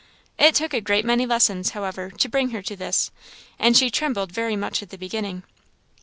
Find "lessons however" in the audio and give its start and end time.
1.27-2.09